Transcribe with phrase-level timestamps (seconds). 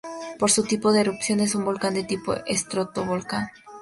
[0.39, 3.49] Por su tipo de erupción es un volcán del tipo estratovolcán.